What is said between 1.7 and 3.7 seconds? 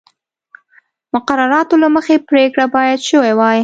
له مخې پرېکړه باید شوې وای